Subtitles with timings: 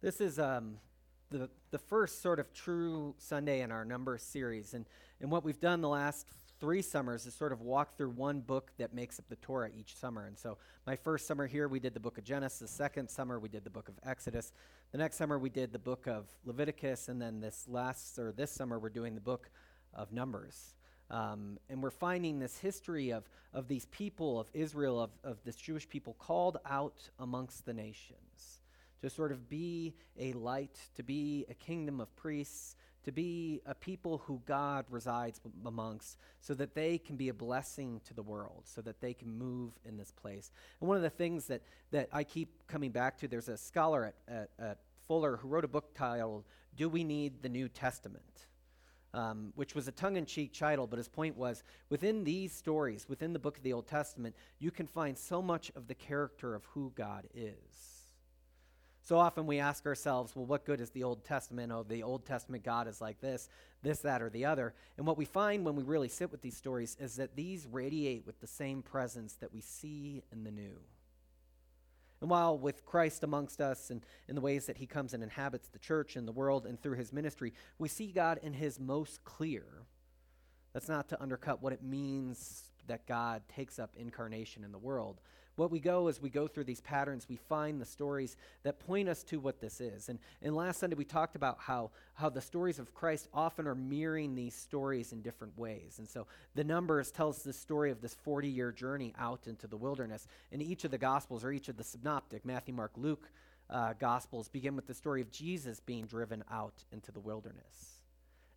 [0.00, 0.76] This is um,
[1.28, 4.74] the, the first sort of true Sunday in our number series.
[4.74, 4.86] And,
[5.20, 6.28] and what we've done the last
[6.60, 9.96] three summers is sort of walk through one book that makes up the Torah each
[9.96, 10.26] summer.
[10.26, 12.60] And so my first summer here, we did the book of Genesis.
[12.60, 14.52] The Second summer, we did the book of Exodus.
[14.92, 17.08] The next summer, we did the book of Leviticus.
[17.08, 19.50] And then this last, or this summer, we're doing the book
[19.94, 20.76] of Numbers.
[21.10, 25.56] Um, and we're finding this history of, of these people of Israel, of, of this
[25.56, 28.57] Jewish people called out amongst the nations
[29.00, 33.74] to sort of be a light, to be a kingdom of priests, to be a
[33.74, 38.62] people who God resides amongst, so that they can be a blessing to the world,
[38.64, 40.50] so that they can move in this place.
[40.80, 44.04] And one of the things that, that I keep coming back to, there's a scholar
[44.04, 46.44] at, at, at Fuller who wrote a book titled,
[46.76, 48.46] Do We Need the New Testament?
[49.14, 53.08] Um, which was a tongue in cheek title, but his point was within these stories,
[53.08, 56.54] within the book of the Old Testament, you can find so much of the character
[56.54, 57.97] of who God is.
[59.08, 61.72] So often we ask ourselves, well, what good is the Old Testament?
[61.72, 63.48] Oh, the Old Testament God is like this,
[63.82, 64.74] this, that, or the other.
[64.98, 68.26] And what we find when we really sit with these stories is that these radiate
[68.26, 70.76] with the same presence that we see in the new.
[72.20, 75.68] And while with Christ amongst us and in the ways that he comes and inhabits
[75.68, 79.24] the church and the world and through his ministry, we see God in his most
[79.24, 79.64] clear.
[80.74, 85.22] That's not to undercut what it means that God takes up incarnation in the world,
[85.58, 89.08] what we go as we go through these patterns, we find the stories that point
[89.08, 90.08] us to what this is.
[90.08, 93.74] And, and last Sunday we talked about how, how the stories of Christ often are
[93.74, 95.96] mirroring these stories in different ways.
[95.98, 99.66] And so the Numbers tells us the story of this 40 year journey out into
[99.66, 100.28] the wilderness.
[100.52, 103.28] And each of the Gospels, or each of the synoptic, Matthew, Mark, Luke,
[103.68, 108.02] uh, Gospels, begin with the story of Jesus being driven out into the wilderness.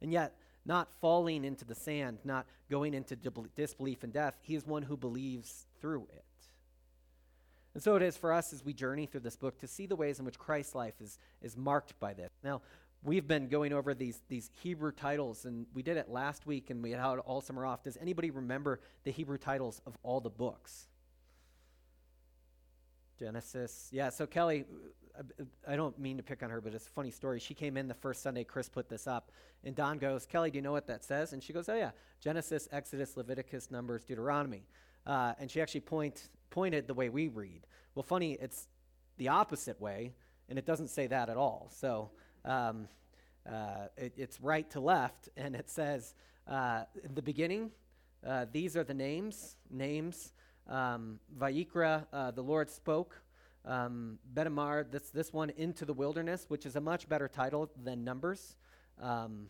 [0.02, 0.36] And yet,
[0.66, 3.16] not falling into the sand, not going into
[3.56, 6.24] disbelief and death, he is one who believes through it.
[7.74, 9.96] And so it is for us as we journey through this book to see the
[9.96, 12.30] ways in which Christ's life is, is marked by this.
[12.44, 12.62] Now,
[13.04, 16.84] we've been going over these, these Hebrew titles, and we did it last week, and
[16.84, 17.84] we had all summer off.
[17.84, 20.88] Does anybody remember the Hebrew titles of all the books?
[23.18, 23.88] Genesis.
[23.92, 24.66] Yeah, so Kelly,
[25.18, 27.40] I, I don't mean to pick on her, but it's a funny story.
[27.40, 29.32] She came in the first Sunday Chris put this up,
[29.64, 31.34] and Don goes, Kelly, do you know what that says?
[31.34, 34.64] And she goes, Oh, yeah, Genesis, Exodus, Leviticus, Numbers, Deuteronomy.
[35.06, 37.66] Uh, and she actually point, pointed the way we read.
[37.96, 38.68] Well, funny, it's
[39.18, 40.14] the opposite way,
[40.48, 41.72] and it doesn't say that at all.
[41.74, 42.12] So
[42.46, 42.88] um,
[43.50, 46.14] uh, it, it's right to left, and it says,
[46.48, 47.72] uh, in the beginning,
[48.26, 50.34] uh, these are the names, names.
[50.68, 53.20] Um, Vayikra, uh, the Lord spoke.
[53.66, 58.04] Um, Bamidbar, this, this one, into the wilderness, which is a much better title than
[58.04, 58.56] Numbers.
[59.02, 59.48] Um,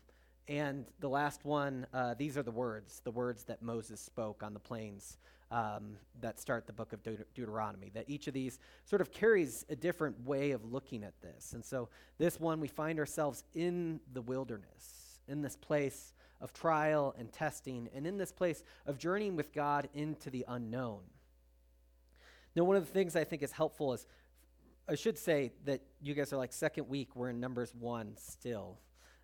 [0.48, 4.54] and the last one, uh, these are the words, the words that Moses spoke on
[4.54, 5.18] the plains
[5.52, 7.92] um, that start the book of Deut- Deuteronomy.
[7.94, 11.54] That each of these sort of carries a different way of looking at this.
[11.54, 17.14] And so, this one, we find ourselves in the wilderness, in this place of trial
[17.18, 21.02] and testing, and in this place of journeying with God into the unknown.
[22.56, 24.08] Now, one of the things I think is helpful is
[24.90, 28.80] I should say that you guys are like second week, we're in Numbers 1 still.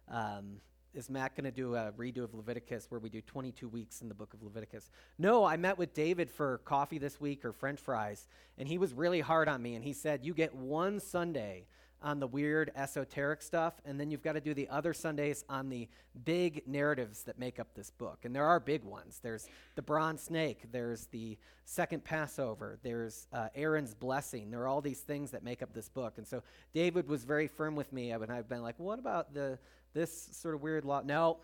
[0.08, 0.62] Um,
[0.94, 4.08] is Matt going to do a redo of Leviticus where we do 22 weeks in
[4.08, 4.90] the book of Leviticus?
[5.18, 8.28] No, I met with David for coffee this week or french fries,
[8.58, 9.76] and he was really hard on me.
[9.76, 11.68] And he said, You get one Sunday
[12.02, 15.70] on the weird esoteric stuff, and then you've got to do the other Sundays on
[15.70, 15.88] the
[16.26, 18.20] big narratives that make up this book.
[18.24, 19.20] And there are big ones.
[19.22, 24.52] There's the bronze snake, there's the second Passover, there's uh, Aaron's blessing.
[24.52, 26.14] There are all these things that make up this book.
[26.18, 26.44] And so
[26.74, 29.58] David was very firm with me, and I've been like, what about the
[29.98, 31.02] this sort of weird law.
[31.04, 31.38] No,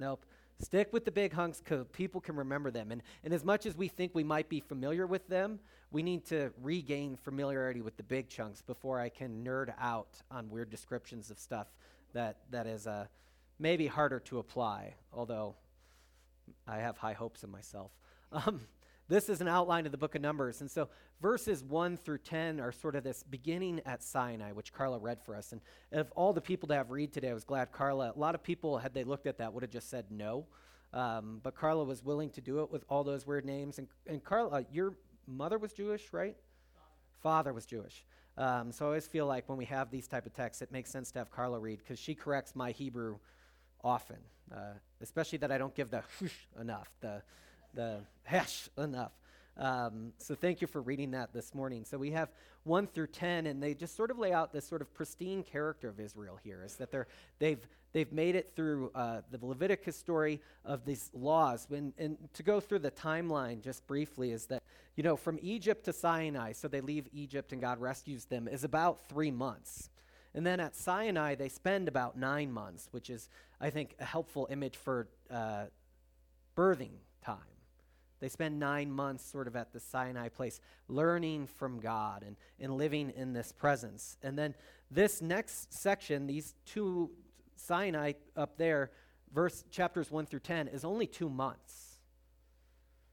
[0.00, 0.24] nope.
[0.60, 2.90] Stick with the big hunks because people can remember them.
[2.90, 5.60] And, and as much as we think we might be familiar with them,
[5.92, 10.50] we need to regain familiarity with the big chunks before I can nerd out on
[10.50, 11.68] weird descriptions of stuff
[12.12, 13.06] that, that is uh,
[13.58, 15.54] maybe harder to apply, although
[16.66, 17.92] I have high hopes in myself.
[18.30, 18.60] Um,
[19.08, 20.60] this is an outline of the book of Numbers.
[20.60, 20.88] And so
[21.20, 25.34] verses 1 through 10 are sort of this beginning at Sinai, which Carla read for
[25.34, 25.52] us.
[25.52, 25.60] And
[25.92, 28.42] of all the people to have read today, I was glad Carla, a lot of
[28.42, 30.46] people, had they looked at that, would have just said no.
[30.92, 33.78] Um, but Carla was willing to do it with all those weird names.
[33.78, 34.94] And, and Carla, your
[35.26, 36.36] mother was Jewish, right?
[36.74, 36.90] Father,
[37.22, 38.04] Father was Jewish.
[38.36, 40.90] Um, so I always feel like when we have these type of texts, it makes
[40.90, 43.18] sense to have Carla read because she corrects my Hebrew
[43.82, 44.18] often,
[44.54, 46.02] uh, especially that I don't give the
[46.60, 47.22] enough, the
[47.74, 49.12] the hash enough.
[49.58, 51.84] Um, so thank you for reading that this morning.
[51.84, 52.28] So we have
[52.62, 55.88] 1 through 10, and they just sort of lay out this sort of pristine character
[55.88, 57.08] of Israel here, is that they're,
[57.40, 61.66] they've, they've made it through uh, the Leviticus story of these laws.
[61.68, 64.62] When, and to go through the timeline just briefly is that,
[64.94, 68.62] you know, from Egypt to Sinai, so they leave Egypt and God rescues them, is
[68.62, 69.90] about three months.
[70.34, 73.28] And then at Sinai, they spend about nine months, which is,
[73.60, 75.64] I think, a helpful image for uh,
[76.56, 77.57] birthing time.
[78.20, 82.76] They spend nine months sort of at the Sinai place, learning from God and, and
[82.76, 84.16] living in this presence.
[84.22, 84.54] And then
[84.90, 87.10] this next section, these two
[87.56, 88.90] Sinai up there,
[89.32, 91.88] verse chapters 1 through 10, is only two months.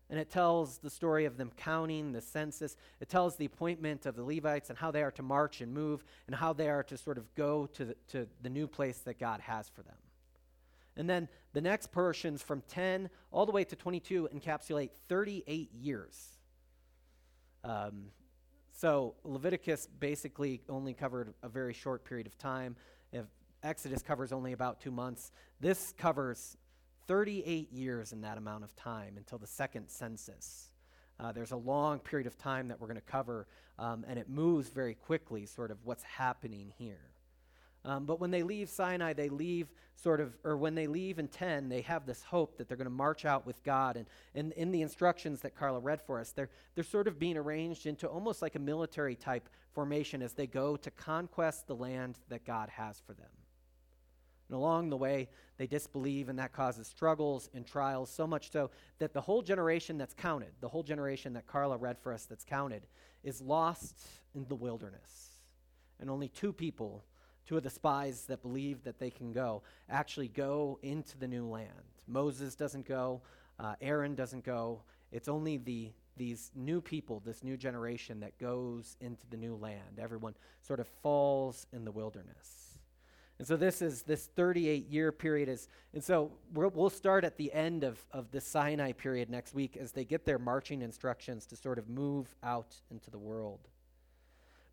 [0.10, 2.78] And it tells the story of them counting the census.
[3.00, 6.04] It tells the appointment of the Levites and how they are to march and move
[6.28, 9.20] and how they are to sort of go to the, to the new place that
[9.20, 9.96] God has for them.
[10.98, 16.38] And then the next portions from 10 all the way to 22 encapsulate 38 years.
[17.64, 18.06] Um,
[18.72, 22.76] so Leviticus basically only covered a very short period of time.
[23.12, 23.26] If
[23.64, 26.58] Exodus covers only about two months, this covers
[27.08, 30.72] 38 years in that amount of time until the second census.
[31.20, 33.48] Uh, there's a long period of time that we're going to cover,
[33.80, 37.15] um, and it moves very quickly, sort of what's happening here.
[37.86, 41.28] Um, but when they leave Sinai, they leave sort of, or when they leave in
[41.28, 43.96] 10, they have this hope that they're going to march out with God.
[43.96, 47.38] And, and in the instructions that Carla read for us, they're, they're sort of being
[47.38, 52.18] arranged into almost like a military type formation as they go to conquest the land
[52.30, 53.30] that God has for them.
[54.50, 58.72] And along the way, they disbelieve, and that causes struggles and trials, so much so
[58.98, 62.46] that the whole generation that's counted, the whole generation that Carla read for us that's
[62.46, 62.88] counted,
[63.24, 64.00] is lost
[64.34, 65.30] in the wilderness.
[66.00, 67.06] And only two people
[67.46, 71.46] Two of the spies that believe that they can go actually go into the new
[71.46, 71.70] land.
[72.08, 73.22] Moses doesn't go,
[73.60, 74.82] uh, Aaron doesn't go.
[75.12, 80.00] It's only the these new people, this new generation that goes into the new land.
[80.00, 82.78] Everyone sort of falls in the wilderness.
[83.38, 87.38] And so this is this 38 year period is, and so we will start at
[87.38, 91.46] the end of, of the Sinai period next week as they get their marching instructions
[91.48, 93.60] to sort of move out into the world.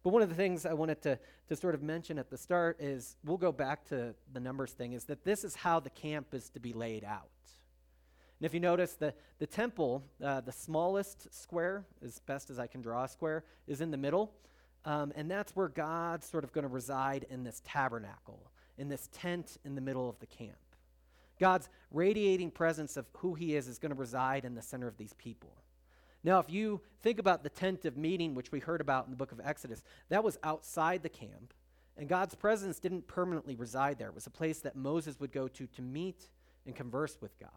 [0.02, 1.18] But one of the things I wanted to,
[1.48, 4.94] to sort of mention at the start is we'll go back to the numbers thing,
[4.94, 7.28] is that this is how the camp is to be laid out.
[8.40, 12.66] And if you notice, the, the temple, uh, the smallest square, as best as I
[12.66, 14.32] can draw a square, is in the middle.
[14.84, 19.08] Um, and that's where God's sort of going to reside in this tabernacle, in this
[19.12, 20.56] tent in the middle of the camp.
[21.38, 24.96] God's radiating presence of who He is is going to reside in the center of
[24.96, 25.61] these people.
[26.24, 29.16] Now, if you think about the tent of meeting, which we heard about in the
[29.16, 31.52] book of Exodus, that was outside the camp,
[31.96, 34.08] and God's presence didn't permanently reside there.
[34.08, 36.28] It was a place that Moses would go to to meet
[36.64, 37.50] and converse with God.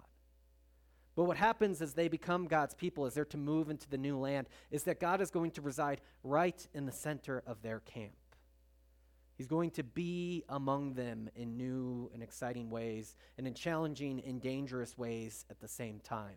[1.16, 4.18] But what happens as they become God's people, as they're to move into the new
[4.18, 8.14] land, is that God is going to reside right in the center of their camp.
[9.38, 14.42] He's going to be among them in new and exciting ways, and in challenging and
[14.42, 16.36] dangerous ways at the same time.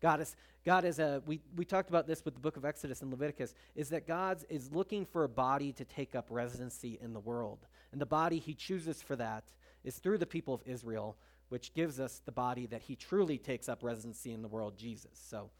[0.00, 3.02] God is, God is a, we, we talked about this with the book of Exodus
[3.02, 7.12] and Leviticus, is that God is looking for a body to take up residency in
[7.12, 7.58] the world.
[7.92, 9.44] And the body he chooses for that
[9.84, 11.16] is through the people of Israel,
[11.48, 15.20] which gives us the body that he truly takes up residency in the world, Jesus.
[15.28, 15.50] So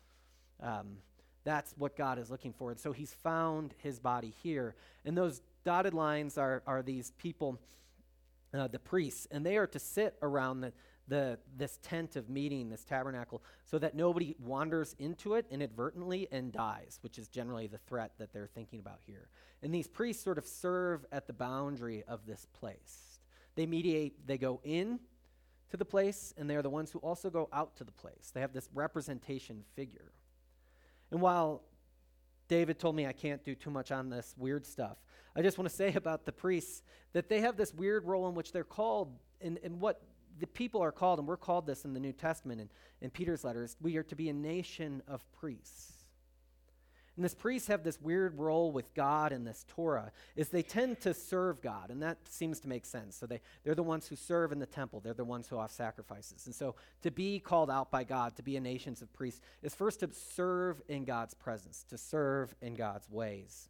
[0.62, 0.98] um,
[1.44, 2.70] that's what God is looking for.
[2.70, 4.74] And so he's found his body here.
[5.04, 7.58] And those dotted lines are, are these people,
[8.54, 10.72] uh, the priests, and they are to sit around the
[11.10, 16.52] the, this tent of meeting, this tabernacle, so that nobody wanders into it inadvertently and
[16.52, 19.28] dies, which is generally the threat that they're thinking about here.
[19.62, 23.18] And these priests sort of serve at the boundary of this place.
[23.56, 25.00] They mediate, they go in
[25.70, 28.30] to the place, and they're the ones who also go out to the place.
[28.32, 30.12] They have this representation figure.
[31.10, 31.64] And while
[32.46, 34.96] David told me I can't do too much on this weird stuff,
[35.34, 36.82] I just want to say about the priests
[37.14, 40.00] that they have this weird role in which they're called, and, and what
[40.38, 42.70] the people are called, and we're called this in the New Testament and
[43.00, 45.92] in Peter's letters, we are to be a nation of priests.
[47.16, 51.00] And this priests have this weird role with God in this Torah, is they tend
[51.00, 53.16] to serve God, and that seems to make sense.
[53.16, 55.72] So they, they're the ones who serve in the temple, they're the ones who offer
[55.72, 56.46] sacrifices.
[56.46, 59.74] And so to be called out by God, to be a nation of priests, is
[59.74, 63.68] first to serve in God's presence, to serve in God's ways.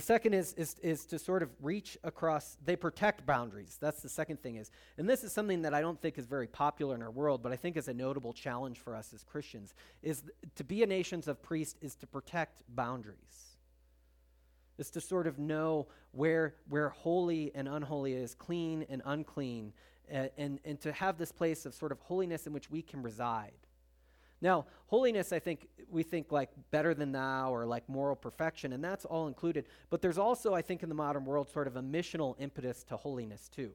[0.00, 3.76] The second is, is, is to sort of reach across, they protect boundaries.
[3.78, 4.70] That's the second thing is.
[4.96, 7.52] And this is something that I don't think is very popular in our world, but
[7.52, 10.86] I think is a notable challenge for us as Christians, is th- to be a
[10.86, 13.58] nation of priests is to protect boundaries.
[14.78, 19.74] Is to sort of know where, where holy and unholy is, clean and unclean,
[20.10, 23.02] uh, and, and to have this place of sort of holiness in which we can
[23.02, 23.52] reside.
[24.42, 28.82] Now, holiness, I think, we think like better than thou or like moral perfection, and
[28.82, 29.66] that's all included.
[29.90, 32.96] But there's also, I think, in the modern world, sort of a missional impetus to
[32.96, 33.72] holiness, too.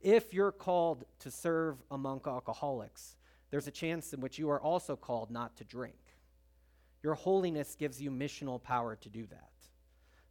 [0.00, 3.16] If you're called to serve among alcoholics,
[3.50, 5.96] there's a chance in which you are also called not to drink.
[7.02, 9.50] Your holiness gives you missional power to do that.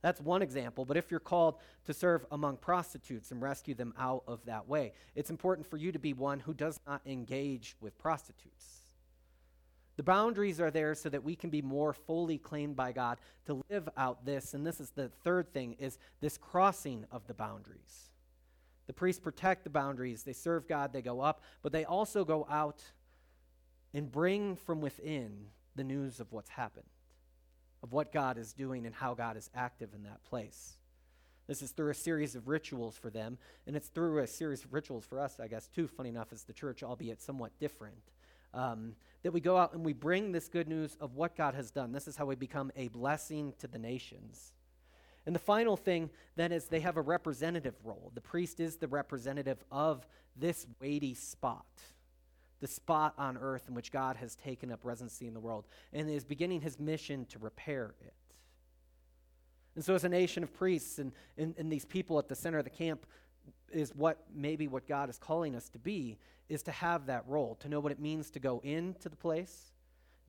[0.01, 0.85] That's one example.
[0.85, 4.93] But if you're called to serve among prostitutes and rescue them out of that way,
[5.15, 8.82] it's important for you to be one who does not engage with prostitutes.
[9.95, 13.63] The boundaries are there so that we can be more fully claimed by God to
[13.69, 14.53] live out this.
[14.53, 18.09] And this is the third thing is this crossing of the boundaries.
[18.87, 20.23] The priests protect the boundaries.
[20.23, 22.81] They serve God, they go up, but they also go out
[23.93, 25.45] and bring from within
[25.75, 26.87] the news of what's happened
[27.83, 30.77] of what God is doing and how God is active in that place.
[31.47, 34.73] This is through a series of rituals for them, and it's through a series of
[34.73, 38.13] rituals for us, I guess, too, funny enough, as the church, albeit somewhat different.
[38.53, 41.71] Um, that we go out and we bring this good news of what God has
[41.71, 41.93] done.
[41.93, 44.51] This is how we become a blessing to the nations.
[45.25, 48.11] And the final thing then is they have a representative role.
[48.13, 50.05] The priest is the representative of
[50.35, 51.65] this weighty spot
[52.63, 56.09] the spot on earth in which God has taken up residency in the world and
[56.09, 58.13] is beginning his mission to repair it.
[59.75, 62.59] And so, as a nation of priests and, and, and these people at the center
[62.59, 63.05] of the camp,
[63.69, 66.17] is what maybe what God is calling us to be,
[66.49, 69.71] is to have that role, to know what it means to go into the place,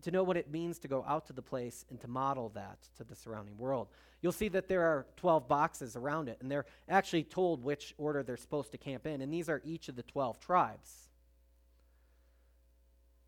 [0.03, 2.79] to know what it means to go out to the place, and to model that
[2.97, 3.89] to the surrounding world.
[4.21, 8.23] You'll see that there are 12 boxes around it, and they're actually told which order
[8.23, 11.09] they're supposed to camp in, and these are each of the 12 tribes.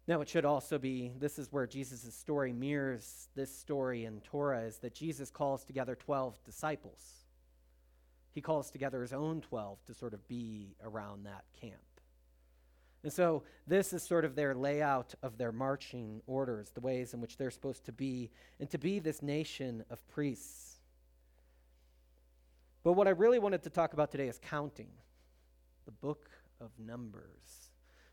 [0.08, 4.62] Now, it should also be this is where Jesus' story mirrors this story in Torah
[4.62, 7.24] is that Jesus calls together 12 disciples.
[8.32, 11.80] He calls together his own 12 to sort of be around that camp.
[13.06, 17.20] And so, this is sort of their layout of their marching orders, the ways in
[17.20, 20.80] which they're supposed to be, and to be this nation of priests.
[22.82, 24.88] But what I really wanted to talk about today is counting,
[25.84, 26.28] the book
[26.60, 27.70] of Numbers.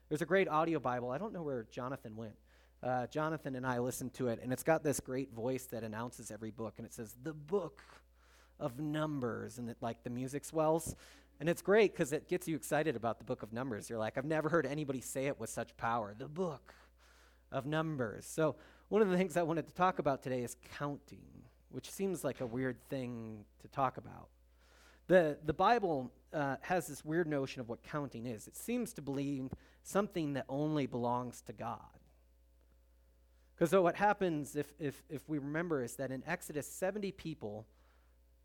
[0.10, 1.10] There's a great audio Bible.
[1.10, 2.36] I don't know where Jonathan went.
[2.84, 6.30] Uh, Jonathan and I listened to it, and it's got this great voice that announces
[6.30, 7.82] every book, and it says, The Book
[8.60, 10.96] of Numbers, and it, like the music swells.
[11.44, 13.90] And it's great because it gets you excited about the book of Numbers.
[13.90, 16.16] You're like, I've never heard anybody say it with such power.
[16.18, 16.74] The book
[17.52, 18.26] of Numbers.
[18.26, 18.56] So,
[18.88, 21.28] one of the things I wanted to talk about today is counting,
[21.70, 24.30] which seems like a weird thing to talk about.
[25.08, 28.48] The, the Bible uh, has this weird notion of what counting is.
[28.48, 29.50] It seems to believe
[29.82, 32.00] something that only belongs to God.
[33.54, 37.68] Because so what happens, if, if, if we remember, is that in Exodus, 70 people,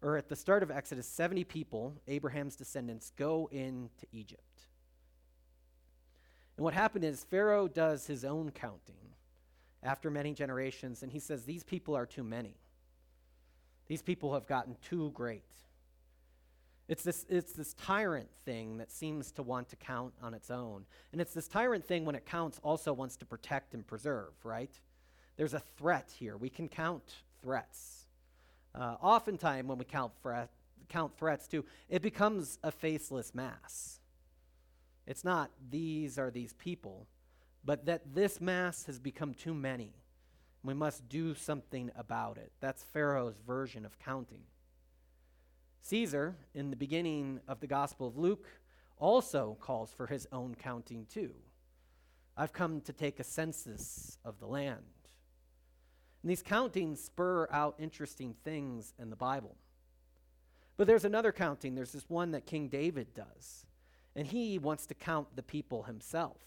[0.03, 4.67] or at the start of Exodus, 70 people, Abraham's descendants, go into Egypt.
[6.57, 9.15] And what happened is Pharaoh does his own counting
[9.83, 12.57] after many generations, and he says, These people are too many.
[13.87, 15.45] These people have gotten too great.
[16.89, 20.85] It's this, it's this tyrant thing that seems to want to count on its own.
[21.13, 24.73] And it's this tyrant thing, when it counts, also wants to protect and preserve, right?
[25.37, 26.37] There's a threat here.
[26.37, 28.08] We can count threats.
[28.79, 30.51] Uh, oftentimes, when we count, threat,
[30.89, 33.99] count threats, too, it becomes a faceless mass.
[35.07, 37.09] It's not these are these people,
[37.65, 39.95] but that this mass has become too many.
[40.63, 42.53] We must do something about it.
[42.61, 44.43] That's Pharaoh's version of counting.
[45.81, 48.47] Caesar, in the beginning of the Gospel of Luke,
[48.99, 51.33] also calls for his own counting too.
[52.37, 54.85] I've come to take a census of the land.
[56.23, 59.57] And these countings spur out interesting things in the Bible.
[60.77, 61.75] But there's another counting.
[61.75, 63.67] There's this one that King David does.
[64.17, 66.39] And he wants to count the people himself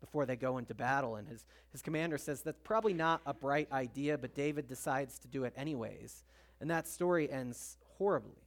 [0.00, 1.16] before they go into battle.
[1.16, 5.28] And his, his commander says that's probably not a bright idea, but David decides to
[5.28, 6.24] do it anyways.
[6.60, 8.44] And that story ends horribly.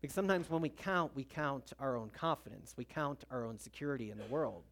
[0.00, 4.10] Because sometimes when we count, we count our own confidence, we count our own security
[4.10, 4.64] in the world.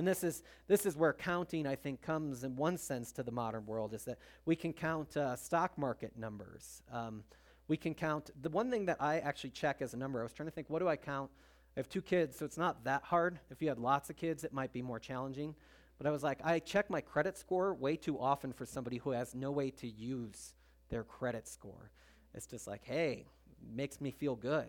[0.00, 3.30] And this is, this is where counting, I think, comes in one sense to the
[3.30, 4.16] modern world is that
[4.46, 6.80] we can count uh, stock market numbers.
[6.90, 7.22] Um,
[7.68, 10.32] we can count, the one thing that I actually check as a number, I was
[10.32, 11.30] trying to think, what do I count?
[11.76, 13.40] I have two kids, so it's not that hard.
[13.50, 15.54] If you had lots of kids, it might be more challenging.
[15.98, 19.10] But I was like, I check my credit score way too often for somebody who
[19.10, 20.54] has no way to use
[20.88, 21.90] their credit score.
[22.32, 23.26] It's just like, hey,
[23.70, 24.68] makes me feel good.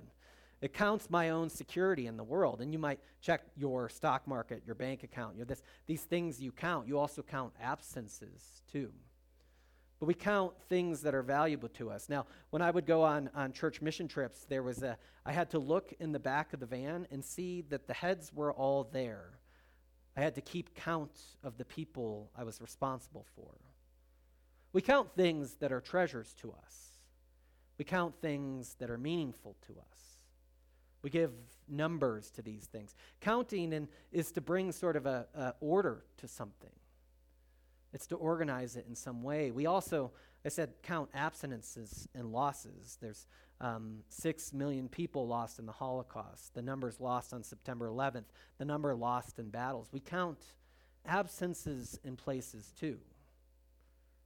[0.61, 2.61] It counts my own security in the world.
[2.61, 6.51] And you might check your stock market, your bank account, your this, these things you
[6.51, 6.87] count.
[6.87, 8.91] You also count absences too.
[9.99, 12.09] But we count things that are valuable to us.
[12.09, 15.51] Now, when I would go on, on church mission trips, there was a, I had
[15.51, 18.83] to look in the back of the van and see that the heads were all
[18.91, 19.39] there.
[20.17, 21.11] I had to keep count
[21.43, 23.53] of the people I was responsible for.
[24.73, 26.97] We count things that are treasures to us.
[27.77, 30.10] We count things that are meaningful to us.
[31.01, 31.31] We give
[31.67, 32.95] numbers to these things.
[33.21, 36.69] Counting in, is to bring sort of a, a order to something.
[37.93, 39.51] It's to organize it in some way.
[39.51, 40.11] We also,
[40.45, 42.97] I said, count abstinences and losses.
[43.01, 43.27] There's
[43.59, 46.53] um, six million people lost in the Holocaust.
[46.53, 48.25] The numbers lost on September 11th.
[48.57, 49.89] The number lost in battles.
[49.91, 50.39] We count
[51.05, 52.99] absences in places too.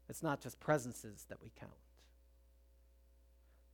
[0.10, 1.72] It's not just presences that we count.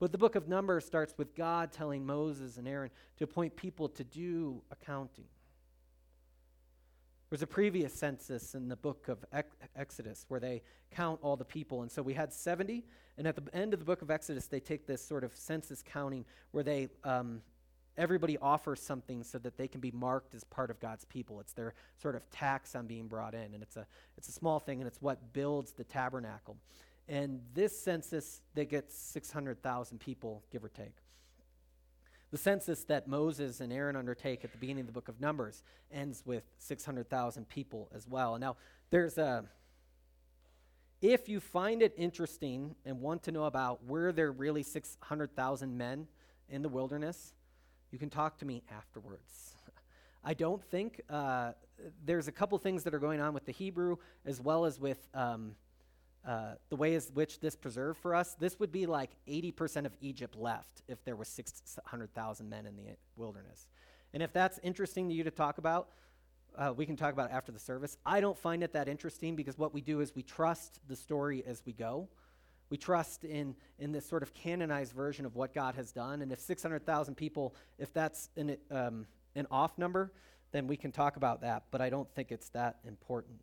[0.01, 2.89] But the book of Numbers starts with God telling Moses and Aaron
[3.19, 5.25] to appoint people to do accounting.
[7.29, 9.23] There's a previous census in the book of
[9.75, 11.83] Exodus where they count all the people.
[11.83, 12.83] And so we had 70.
[13.19, 15.83] And at the end of the book of Exodus, they take this sort of census
[15.83, 17.43] counting where they um,
[17.95, 21.39] everybody offers something so that they can be marked as part of God's people.
[21.39, 23.85] It's their sort of tax on being brought in, and it's a
[24.17, 26.57] it's a small thing, and it's what builds the tabernacle.
[27.07, 30.95] And this census, they get 600,000 people, give or take.
[32.31, 35.63] The census that Moses and Aaron undertake at the beginning of the book of Numbers
[35.91, 38.39] ends with 600,000 people as well.
[38.39, 38.55] Now,
[38.89, 39.43] there's a.
[41.01, 46.07] If you find it interesting and want to know about where there really 600,000 men
[46.47, 47.33] in the wilderness,
[47.91, 49.55] you can talk to me afterwards.
[50.23, 51.51] I don't think uh,
[52.05, 55.05] there's a couple things that are going on with the Hebrew as well as with
[55.13, 55.55] um,
[56.25, 58.35] uh, the way in which this preserved for us.
[58.39, 62.83] This would be like 80% of Egypt left if there were 600,000 men in the
[63.15, 63.67] wilderness.
[64.13, 65.89] And if that's interesting to you to talk about,
[66.57, 67.97] uh, we can talk about after the service.
[68.05, 71.43] I don't find it that interesting because what we do is we trust the story
[71.47, 72.09] as we go.
[72.69, 76.21] We trust in, in this sort of canonized version of what God has done.
[76.21, 80.11] And if 600,000 people, if that's an, um, an off number,
[80.51, 81.63] then we can talk about that.
[81.71, 83.41] But I don't think it's that important.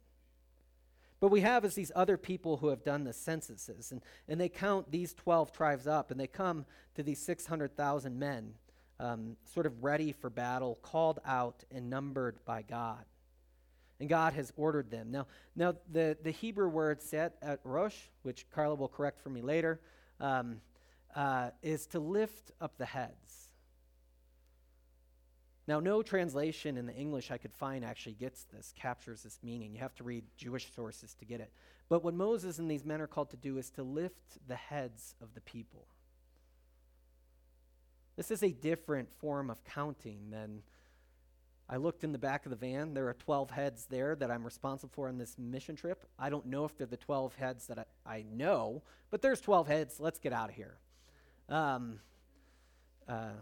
[1.21, 4.49] But we have is these other people who have done the censuses, and, and they
[4.49, 8.55] count these 12 tribes up, and they come to these 600,000 men,
[9.01, 13.05] um, sort of ready for battle, called out and numbered by God
[14.01, 15.11] and God has ordered them.
[15.11, 19.43] Now, now the, the Hebrew word set at Rosh, which Carla will correct for me
[19.43, 19.81] later,
[20.21, 20.61] um,
[21.15, 23.48] uh, is to lift up the heads.
[25.69, 29.75] Now, no translation in the English I could find actually gets this, captures this meaning.
[29.75, 31.53] You have to read Jewish sources to get it.
[31.91, 35.15] But what Moses and these men are called to do is to lift the heads
[35.21, 35.87] of the people.
[38.17, 40.63] This is a different form of counting than
[41.69, 42.95] I looked in the back of the van.
[42.95, 46.07] There are 12 heads there that I'm responsible for on this mission trip.
[46.19, 49.69] I don't know if they're the 12 heads that I, I know, but there's 12
[49.69, 50.01] heads.
[50.01, 50.79] Let's get out of here.
[51.51, 52.01] Um,
[53.07, 53.33] uh,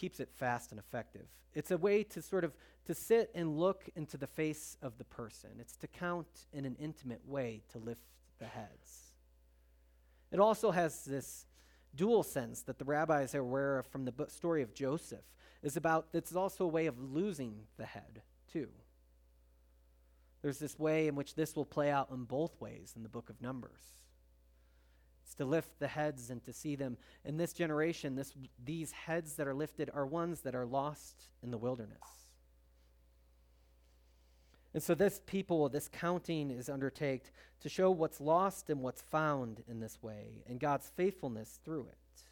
[0.00, 1.26] keeps it fast and effective.
[1.54, 2.54] It's a way to sort of
[2.86, 5.50] to sit and look into the face of the person.
[5.60, 8.00] It's to count in an intimate way to lift
[8.38, 9.14] the heads.
[10.32, 11.44] It also has this
[11.94, 15.24] dual sense that the rabbis are aware of from the story of Joseph
[15.62, 18.68] is about, it's also a way of losing the head, too.
[20.40, 23.28] There's this way in which this will play out in both ways in the book
[23.28, 23.99] of Numbers.
[25.30, 26.96] It's to lift the heads and to see them.
[27.24, 31.52] In this generation, this, these heads that are lifted are ones that are lost in
[31.52, 32.26] the wilderness.
[34.74, 39.62] And so, this people, this counting is undertaken to show what's lost and what's found
[39.68, 42.22] in this way, and God's faithfulness through it.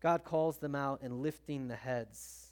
[0.00, 2.46] God calls them out and lifting the heads.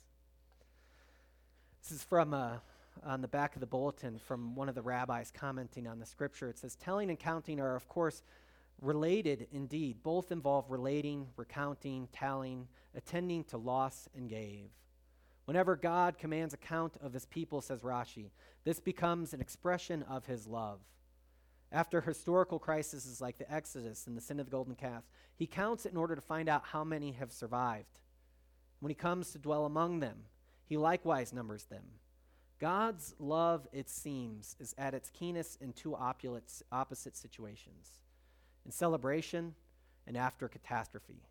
[1.82, 2.58] This is from uh,
[3.02, 6.50] on the back of the bulletin from one of the rabbis commenting on the scripture.
[6.50, 8.22] It says, Telling and counting are, of course,
[8.80, 10.02] related indeed.
[10.02, 14.70] Both involve relating, recounting, telling, attending to loss and gave.
[15.44, 18.30] Whenever God commands account of his people, says Rashi,
[18.64, 20.80] this becomes an expression of his love.
[21.72, 25.04] After historical crises like the Exodus and the sin of the golden calf,
[25.36, 28.00] he counts it in order to find out how many have survived.
[28.80, 30.18] When he comes to dwell among them,
[30.66, 31.84] he likewise numbers them.
[32.58, 38.02] God's love, it seems, is at its keenest in two opposite situations
[38.68, 39.54] in celebration
[40.06, 41.22] and after catastrophe.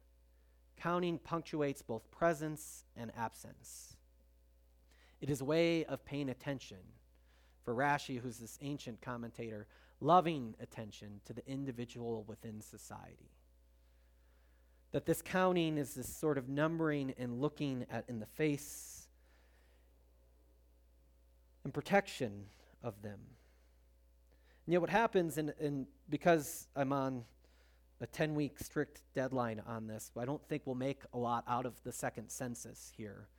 [0.75, 3.95] Counting punctuates both presence and absence.
[5.21, 6.79] It is a way of paying attention.
[7.63, 9.67] For Rashi, who's this ancient commentator,
[10.01, 13.29] loving attention to the individual within society.
[14.91, 19.07] That this counting is this sort of numbering and looking at in the face
[21.63, 22.45] and protection
[22.81, 23.19] of them.
[24.67, 27.23] And yet, what happens, and, because I'm on
[28.01, 31.65] a 10 week strict deadline on this, I don't think we'll make a lot out
[31.65, 33.29] of the second census here.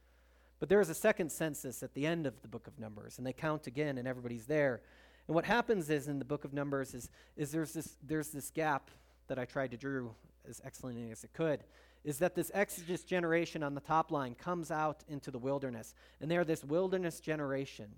[0.58, 3.26] But there is a second census at the end of the book of Numbers, and
[3.26, 4.80] they count again, and everybody's there.
[5.26, 8.50] And what happens is in the book of Numbers is, is there's, this, there's this
[8.50, 8.90] gap
[9.26, 10.08] that I tried to draw
[10.48, 11.62] as excellently as it could,
[12.04, 15.94] is that this Exodus generation on the top line comes out into the wilderness.
[16.22, 17.90] And they're this wilderness generation.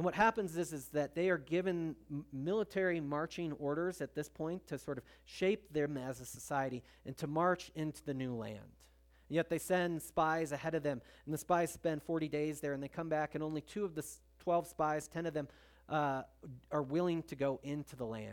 [0.00, 1.94] And what happens is, is that they are given
[2.32, 7.14] military marching orders at this point to sort of shape them as a society and
[7.18, 8.64] to march into the new land.
[9.28, 12.72] And yet they send spies ahead of them, and the spies spend 40 days there,
[12.72, 14.02] and they come back, and only two of the
[14.38, 15.48] 12 spies, 10 of them,
[15.90, 16.22] uh,
[16.72, 18.32] are willing to go into the land.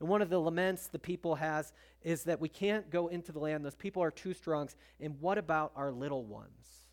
[0.00, 1.72] And one of the laments the people has
[2.02, 3.64] is that we can't go into the land.
[3.64, 4.68] Those people are too strong.
[5.00, 6.85] And what about our little ones?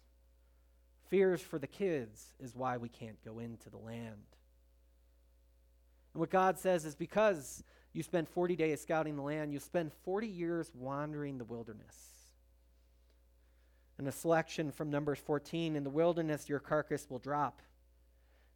[1.13, 4.25] Fears for the kids is why we can't go into the land.
[6.11, 9.91] And what God says is because you spend 40 days scouting the land, you spend
[10.05, 11.95] 40 years wandering the wilderness.
[13.99, 17.61] And a selection from Numbers 14 In the wilderness, your carcass will drop.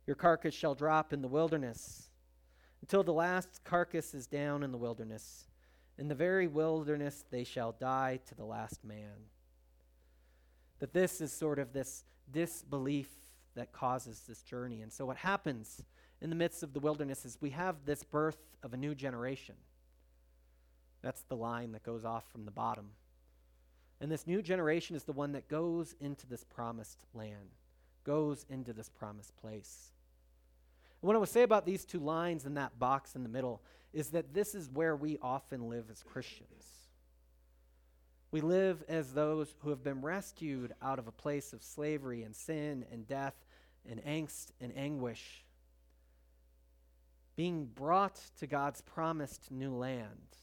[0.08, 2.10] Your carcass shall drop in the wilderness
[2.82, 5.46] until the last carcass is down in the wilderness.
[6.00, 9.28] In the very wilderness, they shall die to the last man.
[10.80, 13.10] That this is sort of this disbelief
[13.56, 14.82] that causes this journey.
[14.82, 15.84] And so, what happens
[16.22, 19.56] in the midst of the wilderness is we have this birth of a new generation.
[21.02, 22.90] That's the line that goes off from the bottom.
[24.00, 27.56] And this new generation is the one that goes into this promised land,
[28.04, 29.92] goes into this promised place.
[31.02, 33.62] And what I would say about these two lines in that box in the middle
[33.94, 36.77] is that this is where we often live as Christians.
[38.32, 42.36] We live as those who have been rescued out of a place of slavery and
[42.36, 43.36] sin and death
[43.90, 45.46] and angst and anguish,
[47.38, 50.36] being brought to God's promised new land,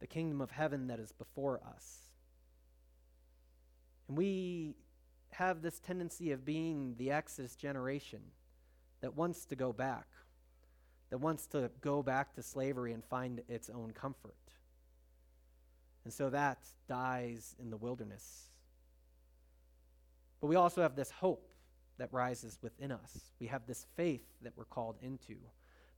[0.00, 1.98] the kingdom of heaven that is before us.
[4.08, 4.76] And we
[5.32, 8.20] have this tendency of being the Exodus generation
[9.02, 10.06] that wants to go back,
[11.10, 14.34] that wants to go back to slavery and find its own comfort.
[16.06, 18.44] And so that dies in the wilderness.
[20.40, 21.50] But we also have this hope
[21.98, 23.32] that rises within us.
[23.40, 25.34] We have this faith that we're called into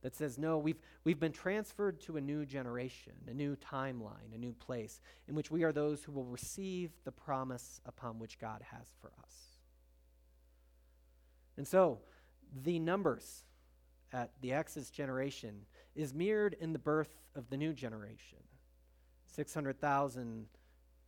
[0.01, 4.39] that says, no, we've, we've been transferred to a new generation, a new timeline, a
[4.39, 8.63] new place in which we are those who will receive the promise upon which God
[8.71, 9.33] has for us.
[11.55, 11.99] And so,
[12.63, 13.43] the numbers
[14.11, 18.39] at the Exodus generation is mirrored in the birth of the new generation.
[19.35, 20.45] 600,000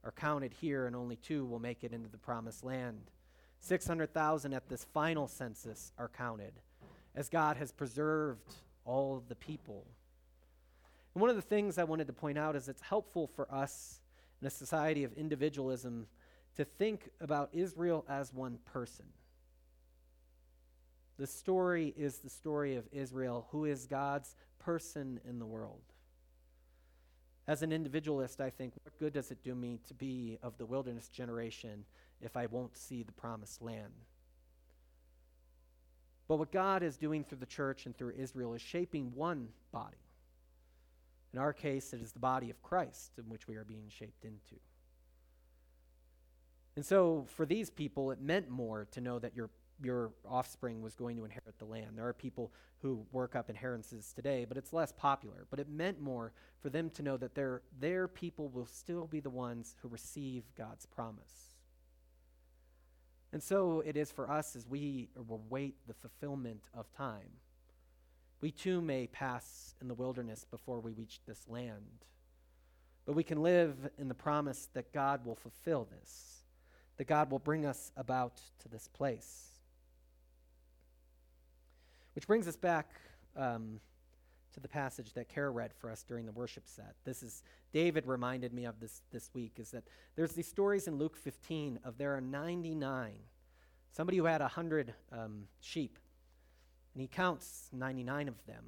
[0.04, 3.12] are counted here, and only two will make it into the promised land.
[3.60, 6.54] 600,000 at this final census are counted,
[7.16, 8.56] as God has preserved
[8.86, 9.86] all the people.
[11.14, 14.00] And one of the things I wanted to point out is it's helpful for us
[14.42, 16.08] in a society of individualism
[16.56, 19.06] to think about Israel as one person.
[21.18, 25.82] The story is the story of Israel, who is God's person in the world.
[27.52, 30.66] As an individualist, I think, what good does it do me to be of the
[30.66, 31.84] wilderness generation
[32.22, 33.92] if I won't see the promised land?
[36.30, 39.98] But what God is doing through the church and through Israel is shaping one body.
[41.34, 44.24] In our case, it is the body of Christ in which we are being shaped
[44.24, 44.56] into.
[46.78, 49.50] And so, for these people, it meant more to know that you're
[49.82, 51.92] your offspring was going to inherit the land.
[51.96, 55.46] There are people who work up inheritances today, but it's less popular.
[55.50, 59.20] But it meant more for them to know that their, their people will still be
[59.20, 61.56] the ones who receive God's promise.
[63.34, 67.40] And so it is for us as we await the fulfillment of time.
[68.42, 72.06] We too may pass in the wilderness before we reach this land.
[73.06, 76.44] But we can live in the promise that God will fulfill this,
[76.98, 79.51] that God will bring us about to this place.
[82.14, 82.90] Which brings us back
[83.38, 83.80] um,
[84.54, 86.96] to the passage that Kara read for us during the worship set.
[87.06, 90.98] This is, David reminded me of this this week, is that there's these stories in
[90.98, 93.14] Luke 15 of there are 99,
[93.92, 95.98] somebody who had 100 um, sheep,
[96.94, 98.66] and he counts 99 of them,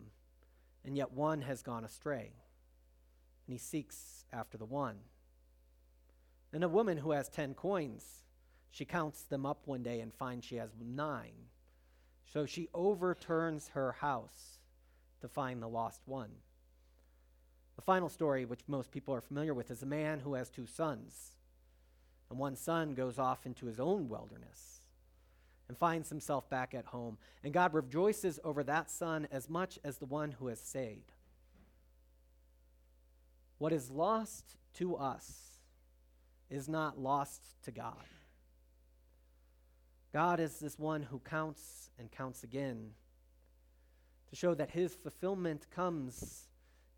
[0.86, 2.32] and yet one has gone astray,
[3.46, 4.96] and he seeks after the one.
[6.54, 8.06] And a woman who has 10 coins,
[8.70, 11.50] she counts them up one day and finds she has nine.
[12.34, 14.58] So she overturns her house
[15.22, 16.32] to find the lost one.
[17.76, 20.66] The final story, which most people are familiar with, is a man who has two
[20.66, 21.36] sons.
[22.32, 24.82] And one son goes off into his own wilderness
[25.68, 27.20] and finds himself back at home.
[27.44, 31.06] And God rejoices over that son as much as the one who has stayed.
[33.60, 35.60] What is lost to us
[36.50, 37.94] is not lost to God.
[40.14, 42.92] God is this one who counts and counts again
[44.30, 46.48] to show that his fulfillment comes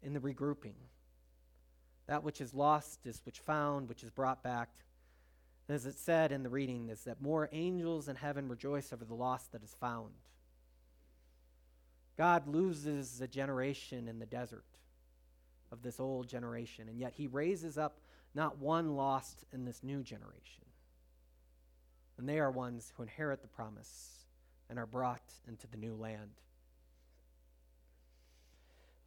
[0.04, 0.76] in the regrouping.
[2.08, 4.70] That which is lost is which found, which is brought back.
[5.68, 9.06] And as it said in the reading, is that more angels in heaven rejoice over
[9.06, 10.12] the lost that is found.
[12.18, 14.66] God loses a generation in the desert
[15.72, 18.00] of this old generation, and yet he raises up
[18.34, 20.65] not one lost in this new generation.
[22.18, 24.26] And they are ones who inherit the promise
[24.70, 26.32] and are brought into the new land.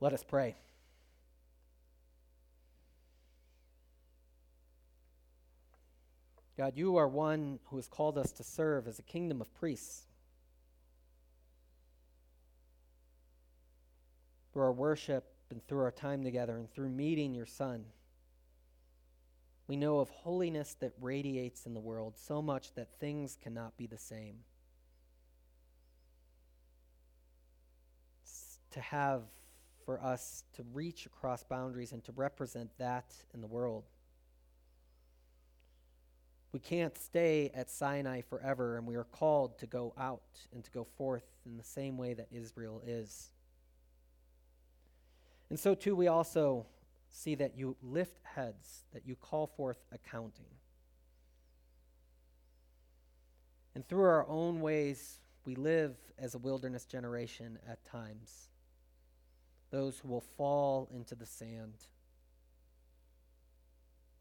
[0.00, 0.56] Let us pray.
[6.56, 10.02] God, you are one who has called us to serve as a kingdom of priests.
[14.52, 17.84] Through our worship and through our time together and through meeting your Son,
[19.68, 23.86] we know of holiness that radiates in the world so much that things cannot be
[23.86, 24.40] the same.
[28.70, 29.22] to have
[29.86, 33.84] for us to reach across boundaries and to represent that in the world.
[36.52, 40.70] We can't stay at Sinai forever, and we are called to go out and to
[40.70, 43.30] go forth in the same way that Israel is.
[45.50, 46.66] And so, too, we also
[47.18, 50.46] see that you lift heads, that you call forth accounting.
[53.74, 58.50] And through our own ways, we live as a wilderness generation at times.
[59.70, 61.74] Those who will fall into the sand.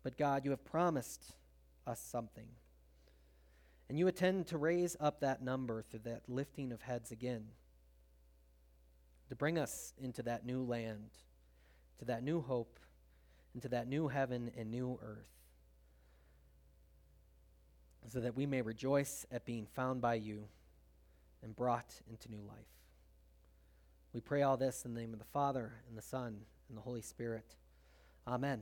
[0.04, 1.36] But God, you have promised
[1.86, 2.48] us something.
[3.90, 7.46] And you intend to raise up that number through that lifting of heads again,
[9.30, 11.10] to bring us into that new land,
[12.00, 12.80] to that new hope,
[13.58, 15.26] into that new heaven and new earth,
[18.08, 20.44] so that we may rejoice at being found by you
[21.42, 22.68] and brought into new life.
[24.14, 26.84] We pray all this in the name of the Father, and the Son, and the
[26.84, 27.56] Holy Spirit.
[28.28, 28.62] Amen.